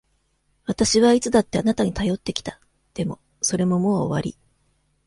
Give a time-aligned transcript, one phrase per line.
[0.65, 2.59] 私はいつだってあなたに頼ってきた。
[2.95, 4.35] でも、それももう終わり。